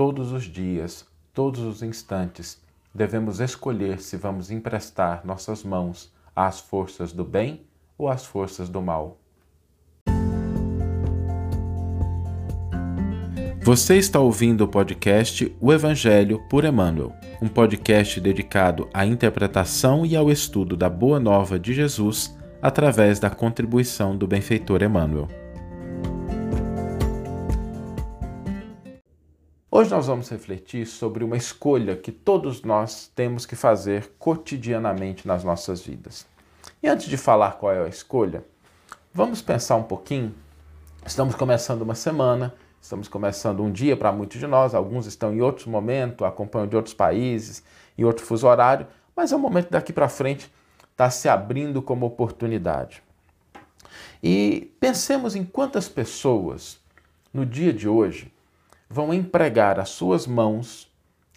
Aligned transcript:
todos 0.00 0.32
os 0.32 0.44
dias, 0.44 1.04
todos 1.34 1.60
os 1.60 1.82
instantes, 1.82 2.58
devemos 2.94 3.38
escolher 3.38 4.00
se 4.00 4.16
vamos 4.16 4.50
emprestar 4.50 5.20
nossas 5.26 5.62
mãos 5.62 6.10
às 6.34 6.58
forças 6.58 7.12
do 7.12 7.22
bem 7.22 7.66
ou 7.98 8.08
às 8.08 8.24
forças 8.24 8.70
do 8.70 8.80
mal. 8.80 9.18
Você 13.62 13.98
está 13.98 14.18
ouvindo 14.18 14.64
o 14.64 14.68
podcast 14.68 15.54
O 15.60 15.70
Evangelho 15.70 16.40
por 16.48 16.64
Emmanuel, 16.64 17.12
um 17.42 17.46
podcast 17.46 18.18
dedicado 18.22 18.88
à 18.94 19.04
interpretação 19.04 20.06
e 20.06 20.16
ao 20.16 20.30
estudo 20.30 20.78
da 20.78 20.88
Boa 20.88 21.20
Nova 21.20 21.58
de 21.58 21.74
Jesus 21.74 22.34
através 22.62 23.20
da 23.20 23.28
contribuição 23.28 24.16
do 24.16 24.26
benfeitor 24.26 24.82
Emmanuel. 24.82 25.28
Hoje 29.72 29.88
nós 29.88 30.08
vamos 30.08 30.28
refletir 30.28 30.84
sobre 30.84 31.22
uma 31.22 31.36
escolha 31.36 31.94
que 31.94 32.10
todos 32.10 32.62
nós 32.62 33.08
temos 33.14 33.46
que 33.46 33.54
fazer 33.54 34.10
cotidianamente 34.18 35.28
nas 35.28 35.44
nossas 35.44 35.80
vidas. 35.80 36.26
E 36.82 36.88
antes 36.88 37.06
de 37.06 37.16
falar 37.16 37.52
qual 37.52 37.72
é 37.72 37.84
a 37.84 37.86
escolha, 37.86 38.44
vamos 39.14 39.40
pensar 39.40 39.76
um 39.76 39.84
pouquinho. 39.84 40.34
Estamos 41.06 41.36
começando 41.36 41.82
uma 41.82 41.94
semana, 41.94 42.52
estamos 42.82 43.06
começando 43.06 43.62
um 43.62 43.70
dia 43.70 43.96
para 43.96 44.10
muitos 44.10 44.40
de 44.40 44.46
nós, 44.48 44.74
alguns 44.74 45.06
estão 45.06 45.32
em 45.32 45.40
outro 45.40 45.70
momento, 45.70 46.24
acompanham 46.24 46.66
de 46.66 46.74
outros 46.74 46.94
países, 46.94 47.62
em 47.96 48.02
outro 48.02 48.26
fuso 48.26 48.48
horário, 48.48 48.88
mas 49.14 49.30
é 49.30 49.36
um 49.36 49.40
momento 49.40 49.70
daqui 49.70 49.92
para 49.92 50.08
frente 50.08 50.52
está 50.90 51.08
se 51.10 51.28
abrindo 51.28 51.80
como 51.80 52.06
oportunidade. 52.06 53.04
E 54.20 54.74
pensemos 54.80 55.36
em 55.36 55.44
quantas 55.44 55.88
pessoas 55.88 56.80
no 57.32 57.46
dia 57.46 57.72
de 57.72 57.88
hoje 57.88 58.32
vão 58.92 59.14
empregar 59.14 59.78
as 59.78 59.90
suas 59.90 60.26
mãos, 60.26 60.90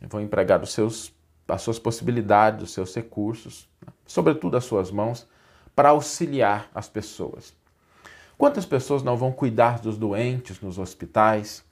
vão 0.10 0.20
empregar 0.20 0.64
os 0.64 0.74
seus, 0.74 1.14
as 1.48 1.62
suas 1.62 1.78
possibilidades, 1.78 2.64
os 2.64 2.74
seus 2.74 2.96
recursos, 2.96 3.70
sobretudo 4.08 4.58
as 4.58 4.66
suas 4.66 4.90
mãos, 4.90 5.28
para 5.76 5.90
auxiliar 5.90 6.68
as 6.74 6.90
pessoas. 6.90 7.54
Quantas 8.38 8.66
pessoas 8.66 9.04
não 9.04 9.16
vão 9.16 9.32
cuidar 9.32 9.80
dos 9.80 9.98
doentes 9.98 10.60
nos 10.60 10.80
hospitais? 10.80 11.64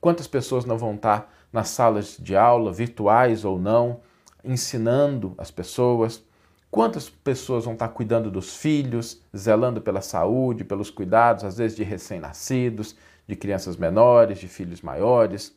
Quantas 0.00 0.26
pessoas 0.26 0.64
não 0.64 0.76
vão 0.76 0.96
estar 0.96 1.32
nas 1.52 1.68
salas 1.68 2.16
de 2.18 2.36
aula, 2.36 2.72
virtuais 2.72 3.44
ou 3.44 3.58
não, 3.58 4.00
ensinando 4.44 5.34
as 5.38 5.52
pessoas? 5.52 6.22
Quantas 6.70 7.08
pessoas 7.08 7.64
vão 7.64 7.74
estar 7.74 7.88
cuidando 7.88 8.30
dos 8.30 8.56
filhos, 8.56 9.22
zelando 9.34 9.80
pela 9.80 10.02
saúde, 10.02 10.64
pelos 10.64 10.90
cuidados, 10.90 11.44
às 11.44 11.56
vezes 11.56 11.76
de 11.76 11.84
recém-nascidos, 11.84 12.96
de 13.28 13.36
crianças 13.36 13.76
menores, 13.76 14.38
de 14.38 14.48
filhos 14.48 14.80
maiores? 14.80 15.54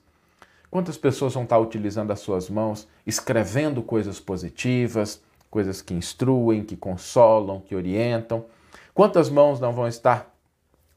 Quantas 0.69 0.97
pessoas 0.97 1.33
vão 1.33 1.43
estar 1.43 1.57
utilizando 1.57 2.11
as 2.11 2.19
suas 2.19 2.49
mãos, 2.49 2.87
escrevendo 3.07 3.81
coisas 3.81 4.19
positivas, 4.19 5.21
coisas 5.49 5.81
que 5.81 5.93
instruem, 5.93 6.63
que 6.63 6.75
consolam, 6.75 7.59
que 7.59 7.75
orientam? 7.75 8.45
Quantas 8.93 9.29
mãos 9.29 9.59
não 9.59 9.73
vão 9.73 9.87
estar 9.87 10.33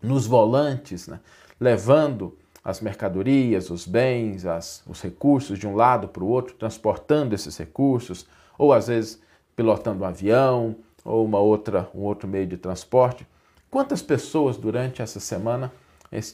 nos 0.03 0.27
volantes, 0.27 1.09
né, 1.09 1.21
levando 1.59 2.37
as 2.63 2.81
mercadorias, 2.81 3.71
os 3.71 3.87
bens, 3.87 4.47
as, 4.47 4.83
os 4.87 5.01
recursos 5.01 5.59
de 5.59 5.67
um 5.67 5.75
lado 5.75 6.09
para 6.09 6.25
o 6.25 6.29
outro, 6.29 6.55
transportando 6.55 7.35
esses 7.35 7.57
recursos, 7.57 8.27
ou 8.57 8.73
às 8.73 8.89
vezes 8.89 9.21
pilotando 9.55 10.03
um 10.03 10.07
avião 10.07 10.77
ou 11.05 11.25
uma 11.25 11.39
outra, 11.39 11.89
um 11.95 12.01
outro 12.01 12.27
meio 12.27 12.47
de 12.47 12.57
transporte. 12.57 13.27
Quantas 13.71 14.01
pessoas 14.01 14.57
durante 14.57 15.03
essa 15.03 15.21
semana, 15.21 15.71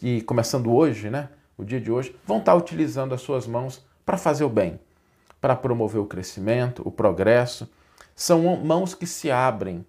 e 0.02 0.20
começando 0.22 0.72
hoje, 0.72 1.10
né, 1.10 1.28
o 1.56 1.64
dia 1.64 1.80
de 1.80 1.90
hoje, 1.90 2.14
vão 2.26 2.38
estar 2.38 2.54
utilizando 2.54 3.14
as 3.14 3.20
suas 3.20 3.46
mãos 3.46 3.84
para 4.04 4.16
fazer 4.16 4.44
o 4.44 4.48
bem, 4.48 4.80
para 5.40 5.56
promover 5.56 6.00
o 6.00 6.06
crescimento, 6.06 6.82
o 6.84 6.90
progresso? 6.90 7.70
São 8.14 8.56
mãos 8.56 8.94
que 8.94 9.06
se 9.06 9.30
abrem 9.30 9.84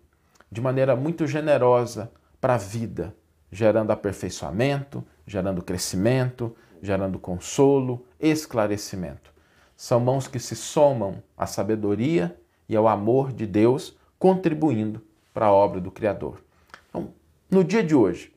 de 0.51 0.61
maneira 0.61 0.95
muito 0.95 1.25
generosa 1.25 2.11
para 2.39 2.55
a 2.55 2.57
vida, 2.57 3.15
gerando 3.51 3.91
aperfeiçoamento, 3.91 5.03
gerando 5.25 5.61
crescimento, 5.61 6.55
gerando 6.81 7.19
consolo, 7.19 8.05
esclarecimento. 8.19 9.31
São 9.75 9.99
mãos 9.99 10.27
que 10.27 10.39
se 10.39 10.55
somam 10.55 11.21
à 11.37 11.45
sabedoria 11.45 12.37
e 12.67 12.75
ao 12.75 12.87
amor 12.87 13.31
de 13.31 13.45
Deus, 13.45 13.97
contribuindo 14.19 15.01
para 15.33 15.47
a 15.47 15.51
obra 15.51 15.81
do 15.81 15.91
Criador. 15.91 16.41
Então, 16.89 17.13
no 17.49 17.63
dia 17.63 17.83
de 17.83 17.95
hoje, 17.95 18.33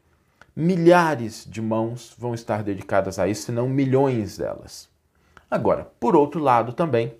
milhares 0.54 1.46
de 1.48 1.60
mãos 1.60 2.14
vão 2.18 2.34
estar 2.34 2.62
dedicadas 2.62 3.18
a 3.18 3.26
isso, 3.26 3.46
se 3.46 3.52
não 3.52 3.68
milhões 3.68 4.38
delas. 4.38 4.88
Agora, 5.50 5.90
por 5.98 6.14
outro 6.14 6.40
lado 6.40 6.72
também, 6.72 7.14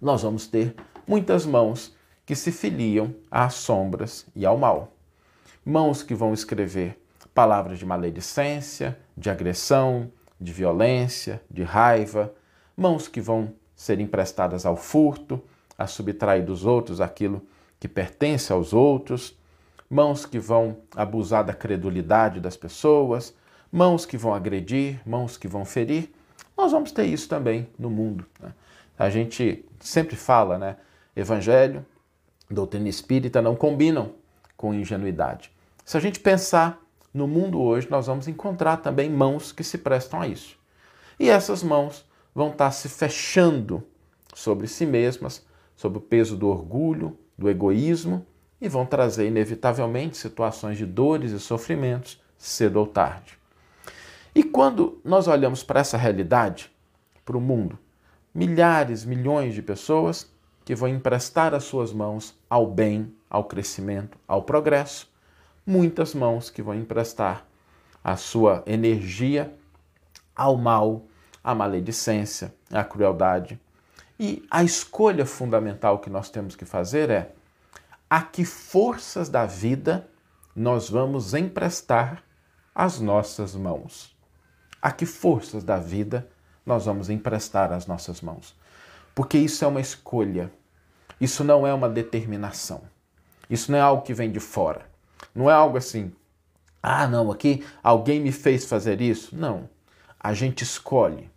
nós 0.00 0.22
vamos 0.22 0.46
ter 0.46 0.74
muitas 1.06 1.46
mãos 1.46 1.94
que 2.26 2.34
se 2.34 2.52
filiam 2.52 3.14
às 3.30 3.54
sombras 3.54 4.26
e 4.34 4.44
ao 4.44 4.56
mal. 4.56 4.92
Mãos 5.64 6.02
que 6.02 6.14
vão 6.14 6.32
escrever 6.32 7.00
palavras 7.34 7.78
de 7.78 7.86
maledicência, 7.86 8.98
de 9.16 9.30
agressão, 9.30 10.10
de 10.40 10.52
violência, 10.52 11.42
de 11.50 11.62
raiva, 11.62 12.32
mãos 12.76 13.08
que 13.08 13.20
vão 13.20 13.54
ser 13.74 14.00
emprestadas 14.00 14.66
ao 14.66 14.76
furto, 14.76 15.42
a 15.78 15.86
subtrair 15.86 16.44
dos 16.44 16.64
outros 16.64 17.00
aquilo 17.00 17.42
que 17.80 17.88
pertence 17.88 18.52
aos 18.52 18.72
outros, 18.72 19.36
mãos 19.92 20.24
que 20.24 20.38
vão 20.38 20.78
abusar 20.96 21.44
da 21.44 21.52
credulidade 21.52 22.40
das 22.40 22.56
pessoas, 22.56 23.34
mãos 23.70 24.06
que 24.06 24.16
vão 24.16 24.32
agredir, 24.32 24.98
mãos 25.04 25.36
que 25.36 25.46
vão 25.46 25.66
ferir. 25.66 26.10
Nós 26.56 26.72
vamos 26.72 26.92
ter 26.92 27.04
isso 27.04 27.28
também 27.28 27.68
no 27.78 27.90
mundo. 27.90 28.24
Né? 28.40 28.54
A 28.98 29.10
gente 29.10 29.66
sempre 29.80 30.16
fala, 30.16 30.56
né? 30.56 30.76
Evangelho, 31.14 31.84
doutrina 32.50 32.88
espírita 32.88 33.42
não 33.42 33.54
combinam 33.54 34.14
com 34.56 34.72
ingenuidade. 34.72 35.52
Se 35.84 35.98
a 35.98 36.00
gente 36.00 36.20
pensar 36.20 36.80
no 37.12 37.28
mundo 37.28 37.60
hoje, 37.60 37.86
nós 37.90 38.06
vamos 38.06 38.26
encontrar 38.26 38.78
também 38.78 39.10
mãos 39.10 39.52
que 39.52 39.62
se 39.62 39.76
prestam 39.76 40.22
a 40.22 40.26
isso. 40.26 40.56
E 41.20 41.28
essas 41.28 41.62
mãos 41.62 42.02
vão 42.34 42.48
estar 42.48 42.70
se 42.70 42.88
fechando 42.88 43.82
sobre 44.32 44.66
si 44.68 44.86
mesmas, 44.86 45.44
sob 45.76 45.98
o 45.98 46.00
peso 46.00 46.34
do 46.34 46.48
orgulho, 46.48 47.18
do 47.36 47.50
egoísmo 47.50 48.26
e 48.62 48.68
vão 48.68 48.86
trazer 48.86 49.26
inevitavelmente 49.26 50.16
situações 50.16 50.78
de 50.78 50.86
dores 50.86 51.32
e 51.32 51.40
sofrimentos 51.40 52.22
cedo 52.38 52.76
ou 52.76 52.86
tarde. 52.86 53.36
E 54.32 54.44
quando 54.44 55.00
nós 55.04 55.26
olhamos 55.26 55.64
para 55.64 55.80
essa 55.80 55.96
realidade, 55.96 56.70
para 57.24 57.36
o 57.36 57.40
mundo, 57.40 57.76
milhares, 58.32 59.04
milhões 59.04 59.52
de 59.52 59.60
pessoas 59.60 60.30
que 60.64 60.76
vão 60.76 60.88
emprestar 60.88 61.52
as 61.54 61.64
suas 61.64 61.92
mãos 61.92 62.38
ao 62.48 62.64
bem, 62.64 63.12
ao 63.28 63.44
crescimento, 63.44 64.16
ao 64.28 64.44
progresso, 64.44 65.10
muitas 65.66 66.14
mãos 66.14 66.48
que 66.48 66.62
vão 66.62 66.76
emprestar 66.76 67.44
a 68.02 68.16
sua 68.16 68.62
energia 68.64 69.52
ao 70.36 70.56
mal, 70.56 71.02
à 71.42 71.52
maledicência, 71.52 72.54
à 72.72 72.84
crueldade, 72.84 73.60
e 74.20 74.46
a 74.48 74.62
escolha 74.62 75.26
fundamental 75.26 75.98
que 75.98 76.08
nós 76.08 76.30
temos 76.30 76.54
que 76.54 76.64
fazer 76.64 77.10
é 77.10 77.32
a 78.12 78.20
que 78.20 78.44
forças 78.44 79.30
da 79.30 79.46
vida 79.46 80.06
nós 80.54 80.90
vamos 80.90 81.32
emprestar 81.32 82.22
as 82.74 83.00
nossas 83.00 83.54
mãos. 83.54 84.14
A 84.82 84.92
que 84.92 85.06
forças 85.06 85.64
da 85.64 85.78
vida 85.78 86.28
nós 86.66 86.84
vamos 86.84 87.08
emprestar 87.08 87.72
as 87.72 87.86
nossas 87.86 88.20
mãos. 88.20 88.54
Porque 89.14 89.38
isso 89.38 89.64
é 89.64 89.66
uma 89.66 89.80
escolha. 89.80 90.52
Isso 91.18 91.42
não 91.42 91.66
é 91.66 91.72
uma 91.72 91.88
determinação. 91.88 92.82
Isso 93.48 93.72
não 93.72 93.78
é 93.78 93.80
algo 93.80 94.02
que 94.02 94.12
vem 94.12 94.30
de 94.30 94.40
fora. 94.40 94.84
Não 95.34 95.48
é 95.48 95.54
algo 95.54 95.78
assim, 95.78 96.12
ah, 96.82 97.06
não, 97.06 97.32
aqui 97.32 97.64
alguém 97.82 98.20
me 98.20 98.30
fez 98.30 98.66
fazer 98.66 99.00
isso. 99.00 99.34
Não. 99.34 99.70
A 100.20 100.34
gente 100.34 100.60
escolhe. 100.60 101.30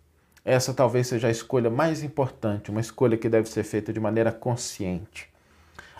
Essa 0.44 0.74
talvez 0.74 1.06
seja 1.06 1.28
a 1.28 1.30
escolha 1.30 1.70
mais 1.70 2.02
importante, 2.02 2.70
uma 2.70 2.82
escolha 2.82 3.16
que 3.16 3.30
deve 3.30 3.48
ser 3.48 3.64
feita 3.64 3.94
de 3.94 3.98
maneira 3.98 4.30
consciente. 4.30 5.34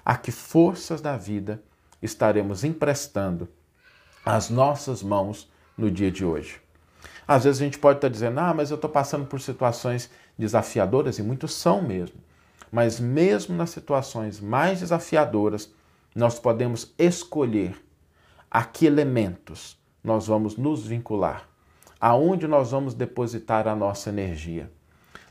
A 0.07 0.17
que 0.17 0.31
forças 0.31 1.01
da 1.01 1.17
vida 1.17 1.61
estaremos 2.01 2.63
emprestando 2.63 3.49
às 4.25 4.49
nossas 4.49 5.03
mãos 5.03 5.51
no 5.77 5.91
dia 5.91 6.13
de 6.13 6.25
hoje? 6.25 6.61
Às 7.27 7.43
vezes 7.43 7.61
a 7.61 7.65
gente 7.65 7.81
pode 7.81 7.99
estar 7.99 8.09
dizendo, 8.09 8.39
ah, 8.39 8.55
mas 8.55 8.71
eu 8.71 8.77
estou 8.77 8.89
passando 8.89 9.27
por 9.27 9.41
situações 9.41 10.09
desafiadoras, 10.39 11.19
e 11.19 11.25
muitos 11.25 11.53
são 11.55 11.83
mesmo. 11.83 12.21
Mas 12.71 13.01
mesmo 13.01 13.57
nas 13.57 13.71
situações 13.71 14.39
mais 14.39 14.79
desafiadoras, 14.79 15.73
nós 16.15 16.39
podemos 16.39 16.95
escolher 16.97 17.77
a 18.49 18.63
que 18.63 18.87
elementos 18.87 19.77
nós 20.05 20.29
vamos 20.29 20.57
nos 20.57 20.87
vincular 20.87 21.49
aonde 22.01 22.47
nós 22.47 22.71
vamos 22.71 22.95
depositar 22.95 23.67
a 23.67 23.75
nossa 23.75 24.11
energia. 24.11 24.71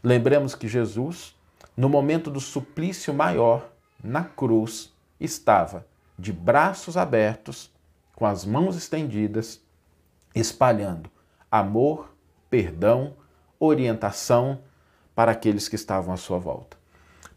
Lembremos 0.04 0.56
que 0.56 0.68
Jesus, 0.68 1.34
no 1.78 1.88
momento 1.88 2.30
do 2.30 2.42
suplício 2.42 3.14
maior, 3.14 3.72
na 4.06 4.24
cruz, 4.24 4.94
estava 5.20 5.86
de 6.18 6.32
braços 6.32 6.96
abertos, 6.96 7.72
com 8.16 8.26
as 8.26 8.46
mãos 8.46 8.78
estendidas, 8.78 9.62
espalhando 10.34 11.10
amor, 11.52 12.14
perdão, 12.50 13.16
orientação 13.60 14.62
para 15.14 15.32
aqueles 15.32 15.68
que 15.68 15.76
estavam 15.76 16.14
à 16.14 16.18
sua 16.18 16.38
volta. 16.38 16.78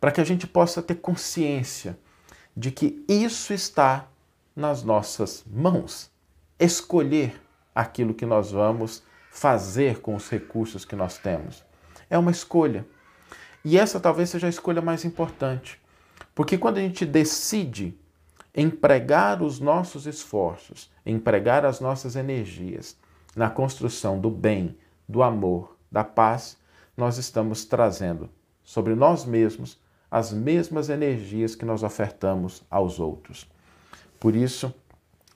Para 0.00 0.12
que 0.12 0.20
a 0.20 0.25
gente 0.25 0.47
possa 0.47 0.82
ter 0.82 0.97
consciência 0.97 1.99
de 2.56 2.71
que 2.71 3.05
isso 3.09 3.53
está 3.53 4.06
nas 4.55 4.82
nossas 4.82 5.44
mãos. 5.47 6.11
Escolher 6.59 7.41
aquilo 7.75 8.14
que 8.14 8.26
nós 8.26 8.50
vamos 8.50 9.03
fazer 9.31 10.00
com 10.00 10.14
os 10.14 10.29
recursos 10.29 10.85
que 10.85 10.97
nós 10.97 11.19
temos. 11.19 11.64
É 12.11 12.19
uma 12.19 12.31
escolha. 12.31 12.87
E 13.64 13.79
essa 13.79 14.00
talvez 14.00 14.31
seja 14.31 14.47
a 14.47 14.50
escolha 14.50 14.82
mais 14.82 15.05
importante. 15.05 15.81
Porque 16.38 16.56
quando 16.56 16.79
a 16.79 16.81
gente 16.81 17.05
decide 17.05 17.99
empregar 18.55 19.43
os 19.43 19.58
nossos 19.58 20.06
esforços, 20.06 20.88
empregar 21.05 21.67
as 21.67 21.81
nossas 21.81 22.14
energias 22.14 22.96
na 23.35 23.50
construção 23.50 24.20
do 24.20 24.31
bem, 24.31 24.79
do 25.08 25.20
amor, 25.20 25.76
da 25.90 26.05
paz, 26.05 26.56
nós 26.96 27.19
estamos 27.19 27.64
trazendo 27.64 28.31
sobre 28.62 28.94
nós 28.94 29.25
mesmos 29.25 29.81
as 30.08 30.32
mesmas 30.32 30.88
energias 30.88 31.56
que 31.56 31.64
nós 31.64 31.82
ofertamos 31.82 32.62
aos 32.70 33.00
outros. 33.00 33.44
Por 34.20 34.37
isso, 34.37 34.73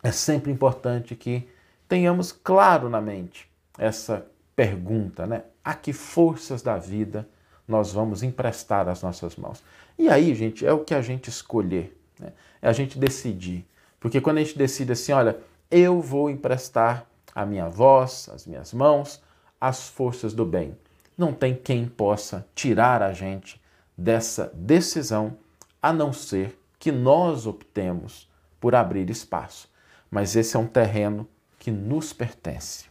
é 0.04 0.12
sempre 0.12 0.52
importante 0.52 1.16
que 1.16 1.49
tenhamos 1.88 2.31
claro 2.31 2.88
na 2.88 3.00
mente 3.00 3.50
essa 3.76 4.25
pergunta, 4.54 5.26
né? 5.26 5.43
A 5.64 5.75
que 5.75 5.93
forças 5.93 6.62
da 6.62 6.78
vida 6.78 7.28
nós 7.67 7.93
vamos 7.93 8.23
emprestar 8.23 8.88
as 8.88 9.03
nossas 9.03 9.37
mãos? 9.37 9.62
E 9.99 10.09
aí, 10.09 10.35
gente, 10.35 10.67
é 10.67 10.73
o 10.73 10.85
que 10.85 10.94
a 10.94 11.03
gente 11.03 11.29
escolher, 11.29 11.97
né? 12.19 12.32
é 12.61 12.69
a 12.69 12.73
gente 12.73 12.99
decidir. 12.99 13.67
Porque 14.00 14.20
quando 14.20 14.38
a 14.38 14.43
gente 14.43 14.59
decide 14.59 14.93
assim, 14.93 15.12
olha, 15.12 15.38
eu 15.70 16.00
vou 16.00 16.29
emprestar 16.29 17.06
a 17.35 17.47
minha 17.47 17.69
voz, 17.69 18.29
as 18.32 18.47
minhas 18.47 18.73
mãos, 18.73 19.23
as 19.61 19.88
forças 19.88 20.35
do 20.35 20.44
bem. 20.44 20.76
Não 21.17 21.32
tem 21.32 21.55
quem 21.55 21.87
possa 21.87 22.47
tirar 22.55 23.03
a 23.03 23.12
gente 23.12 23.61
dessa 23.97 24.50
decisão, 24.55 25.37
a 25.81 25.93
não 25.93 26.12
ser 26.12 26.59
que 26.79 26.91
nós 26.91 27.47
optemos 27.47 28.29
por 28.59 28.75
abrir 28.75 29.09
espaço. 29.09 29.69
Mas 30.11 30.37
esse 30.37 30.56
é 30.56 30.59
um 30.59 30.67
terreno 30.67 31.29
que 31.59 31.70
nos 31.70 32.12
pertence. 32.12 32.87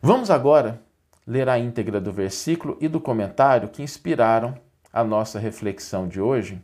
Vamos 0.00 0.30
agora 0.30 0.80
ler 1.26 1.48
a 1.48 1.58
íntegra 1.58 2.00
do 2.00 2.12
versículo 2.12 2.76
e 2.80 2.88
do 2.88 3.00
comentário 3.00 3.68
que 3.68 3.82
inspiraram 3.82 4.58
a 4.92 5.02
nossa 5.02 5.38
reflexão 5.38 6.06
de 6.06 6.20
hoje. 6.20 6.62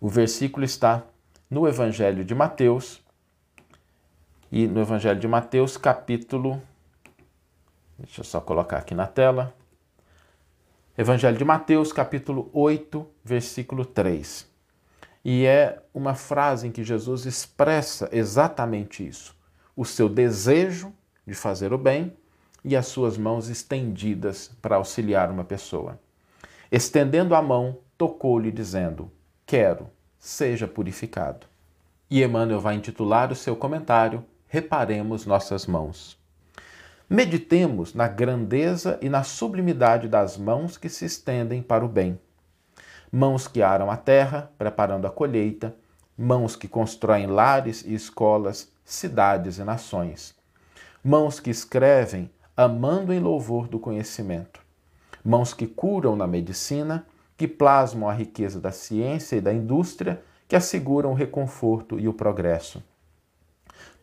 O 0.00 0.08
versículo 0.08 0.64
está 0.64 1.02
no 1.48 1.66
Evangelho 1.68 2.24
de 2.24 2.34
Mateus, 2.34 3.04
e 4.50 4.68
no 4.68 4.80
Evangelho 4.80 5.18
de 5.18 5.26
Mateus, 5.26 5.76
capítulo. 5.76 6.62
Deixa 7.98 8.20
eu 8.20 8.24
só 8.24 8.40
colocar 8.40 8.78
aqui 8.78 8.94
na 8.94 9.06
tela. 9.06 9.52
Evangelho 10.96 11.36
de 11.36 11.44
Mateus, 11.44 11.92
capítulo 11.92 12.48
8, 12.52 13.04
versículo 13.24 13.84
3. 13.84 14.48
E 15.24 15.44
é 15.44 15.82
uma 15.92 16.14
frase 16.14 16.68
em 16.68 16.70
que 16.70 16.84
Jesus 16.84 17.26
expressa 17.26 18.08
exatamente 18.12 19.04
isso: 19.04 19.34
o 19.74 19.84
seu 19.84 20.08
desejo 20.08 20.92
de 21.26 21.34
fazer 21.34 21.72
o 21.72 21.78
bem 21.78 22.16
e 22.64 22.74
as 22.74 22.86
suas 22.86 23.18
mãos 23.18 23.48
estendidas 23.48 24.50
para 24.62 24.76
auxiliar 24.76 25.30
uma 25.30 25.44
pessoa. 25.44 25.98
Estendendo 26.72 27.34
a 27.34 27.42
mão, 27.42 27.78
tocou-lhe, 27.98 28.50
dizendo: 28.50 29.10
Quero, 29.44 29.88
seja 30.18 30.66
purificado. 30.66 31.46
E 32.10 32.22
Emmanuel 32.22 32.60
vai 32.60 32.74
intitular 32.74 33.30
o 33.30 33.36
seu 33.36 33.54
comentário 33.56 34.24
Reparemos 34.54 35.26
nossas 35.26 35.66
mãos. 35.66 36.16
Meditemos 37.10 37.92
na 37.92 38.06
grandeza 38.06 39.00
e 39.02 39.08
na 39.08 39.24
sublimidade 39.24 40.06
das 40.06 40.36
mãos 40.36 40.78
que 40.78 40.88
se 40.88 41.04
estendem 41.04 41.60
para 41.60 41.84
o 41.84 41.88
bem. 41.88 42.20
Mãos 43.10 43.48
que 43.48 43.62
aram 43.62 43.90
a 43.90 43.96
terra, 43.96 44.52
preparando 44.56 45.08
a 45.08 45.10
colheita, 45.10 45.74
mãos 46.16 46.54
que 46.54 46.68
constroem 46.68 47.26
lares 47.26 47.82
e 47.84 47.94
escolas, 47.94 48.70
cidades 48.84 49.58
e 49.58 49.64
nações. 49.64 50.36
Mãos 51.02 51.40
que 51.40 51.50
escrevem, 51.50 52.30
amando 52.56 53.12
em 53.12 53.18
louvor 53.18 53.66
do 53.66 53.80
conhecimento. 53.80 54.60
Mãos 55.24 55.52
que 55.52 55.66
curam 55.66 56.14
na 56.14 56.26
medicina, 56.26 57.06
que 57.36 57.48
plasmam 57.48 58.08
a 58.08 58.12
riqueza 58.12 58.60
da 58.60 58.70
ciência 58.70 59.36
e 59.36 59.40
da 59.40 59.52
indústria, 59.52 60.22
que 60.46 60.54
asseguram 60.54 61.10
o 61.10 61.14
reconforto 61.14 61.98
e 61.98 62.06
o 62.06 62.12
progresso. 62.12 62.82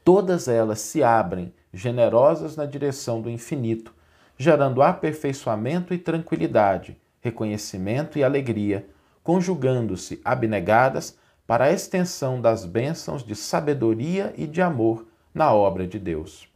Todas 0.03 0.47
elas 0.47 0.79
se 0.81 1.01
abrem 1.01 1.53
generosas 1.73 2.57
na 2.57 2.65
direção 2.65 3.21
do 3.21 3.29
infinito, 3.29 3.93
gerando 4.37 4.81
aperfeiçoamento 4.81 5.93
e 5.93 5.97
tranquilidade, 5.97 6.99
reconhecimento 7.21 8.17
e 8.17 8.23
alegria, 8.23 8.85
conjugando-se 9.23 10.19
abnegadas 10.25 11.17
para 11.47 11.65
a 11.65 11.71
extensão 11.71 12.41
das 12.41 12.65
bênçãos 12.65 13.23
de 13.23 13.35
sabedoria 13.35 14.33
e 14.35 14.47
de 14.47 14.61
amor 14.61 15.05
na 15.33 15.53
obra 15.53 15.87
de 15.87 15.99
Deus. 15.99 16.50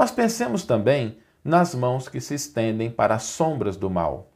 Mas 0.00 0.10
pensemos 0.10 0.64
também 0.64 1.18
nas 1.44 1.74
mãos 1.74 2.08
que 2.08 2.22
se 2.22 2.32
estendem 2.32 2.90
para 2.90 3.16
as 3.16 3.24
sombras 3.24 3.76
do 3.76 3.90
mal. 3.90 4.30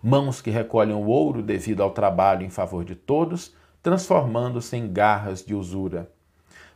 Mãos 0.00 0.40
que 0.40 0.48
recolhem 0.48 0.94
o 0.94 1.08
ouro 1.08 1.42
devido 1.42 1.82
ao 1.82 1.90
trabalho 1.90 2.46
em 2.46 2.50
favor 2.50 2.84
de 2.84 2.94
todos, 2.94 3.52
transformando-se 3.82 4.76
em 4.76 4.92
garras 4.92 5.44
de 5.44 5.56
usura. 5.56 6.08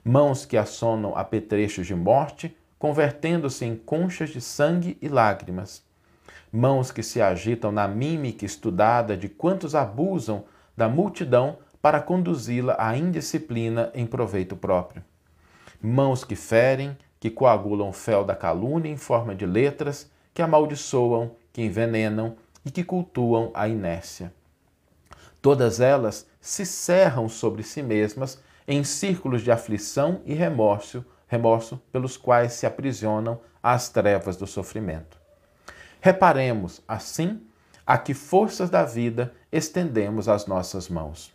Mãos 0.04 0.44
que 0.44 0.56
assonam 0.56 1.16
apetrechos 1.16 1.86
de 1.86 1.94
morte, 1.94 2.56
convertendo-se 2.80 3.64
em 3.64 3.76
conchas 3.76 4.30
de 4.30 4.40
sangue 4.40 4.98
e 5.00 5.06
lágrimas, 5.06 5.80
mãos 6.50 6.90
que 6.90 7.00
se 7.00 7.22
agitam 7.22 7.70
na 7.70 7.86
mímica 7.86 8.44
estudada 8.44 9.16
de 9.16 9.28
quantos 9.28 9.72
abusam 9.72 10.46
da 10.76 10.88
multidão 10.88 11.58
para 11.80 12.00
conduzi-la 12.00 12.74
à 12.76 12.96
indisciplina 12.96 13.92
em 13.94 14.04
proveito 14.04 14.56
próprio, 14.56 15.00
mãos 15.80 16.24
que 16.24 16.34
ferem, 16.34 16.96
que 17.24 17.30
coagulam 17.30 17.88
o 17.88 17.92
fel 17.94 18.22
da 18.22 18.36
calúnia 18.36 18.92
em 18.92 18.98
forma 18.98 19.34
de 19.34 19.46
letras, 19.46 20.10
que 20.34 20.42
amaldiçoam, 20.42 21.30
que 21.54 21.62
envenenam 21.62 22.36
e 22.66 22.70
que 22.70 22.84
cultuam 22.84 23.50
a 23.54 23.66
inércia. 23.66 24.30
Todas 25.40 25.80
elas 25.80 26.26
se 26.38 26.66
cerram 26.66 27.26
sobre 27.26 27.62
si 27.62 27.82
mesmas 27.82 28.42
em 28.68 28.84
círculos 28.84 29.40
de 29.40 29.50
aflição 29.50 30.20
e 30.26 30.34
remorso, 30.34 31.02
remorso 31.26 31.80
pelos 31.90 32.18
quais 32.18 32.52
se 32.52 32.66
aprisionam 32.66 33.40
às 33.62 33.88
trevas 33.88 34.36
do 34.36 34.46
sofrimento. 34.46 35.18
Reparemos, 36.02 36.82
assim, 36.86 37.40
a 37.86 37.96
que 37.96 38.12
forças 38.12 38.68
da 38.68 38.84
vida 38.84 39.32
estendemos 39.50 40.28
as 40.28 40.44
nossas 40.44 40.90
mãos. 40.90 41.32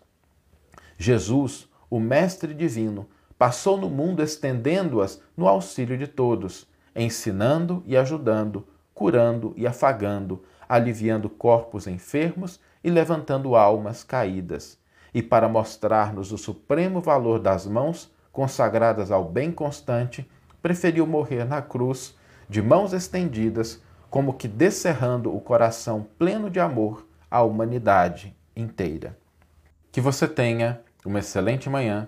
Jesus, 0.99 1.67
o 1.89 1.99
Mestre 1.99 2.53
Divino, 2.53 3.09
passou 3.39 3.75
no 3.77 3.89
mundo 3.89 4.21
estendendo-as 4.21 5.19
no 5.35 5.47
auxílio 5.47 5.97
de 5.97 6.05
todos, 6.05 6.67
ensinando 6.95 7.81
e 7.87 7.97
ajudando, 7.97 8.67
curando 8.93 9.53
e 9.57 9.65
afagando, 9.65 10.43
aliviando 10.67 11.27
corpos 11.27 11.87
enfermos 11.87 12.59
e 12.83 12.91
levantando 12.91 13.55
almas 13.55 14.03
caídas 14.03 14.77
e 15.13 15.21
para 15.21 15.47
mostrar-nos 15.47 16.31
o 16.31 16.37
supremo 16.37 17.01
valor 17.01 17.39
das 17.39 17.65
mãos 17.65 18.11
consagradas 18.31 19.11
ao 19.11 19.25
bem 19.25 19.51
constante, 19.51 20.29
preferiu 20.61 21.07
morrer 21.07 21.45
na 21.45 21.61
cruz, 21.61 22.15
de 22.47 22.61
mãos 22.61 22.93
estendidas, 22.93 23.81
como 24.09 24.33
que 24.33 24.47
descerrando 24.47 25.35
o 25.35 25.39
coração 25.39 26.05
pleno 26.17 26.49
de 26.49 26.59
amor 26.59 27.05
à 27.29 27.41
humanidade 27.41 28.35
inteira. 28.55 29.17
Que 29.91 30.01
você 30.01 30.27
tenha 30.27 30.81
uma 31.05 31.19
excelente 31.19 31.69
manhã, 31.69 32.07